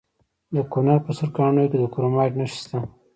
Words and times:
د 0.53 0.55
کونړ 0.71 0.97
په 1.05 1.11
سرکاڼو 1.17 1.63
کې 1.71 1.77
د 1.79 1.85
کرومایټ 1.93 2.33
نښې 2.39 2.57
شته. 2.61 2.79